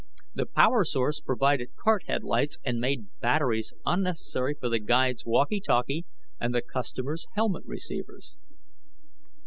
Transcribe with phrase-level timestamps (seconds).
[0.33, 6.05] The power source provided cart headlights, and made batteries unnecessary for the guide's walkie talkie
[6.39, 8.35] and the customers' helmet receivers.